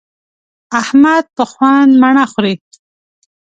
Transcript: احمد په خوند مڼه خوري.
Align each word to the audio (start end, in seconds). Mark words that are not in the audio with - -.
احمد 0.81 1.23
په 1.35 1.43
خوند 1.51 1.91
مڼه 2.01 2.25
خوري. 2.31 2.53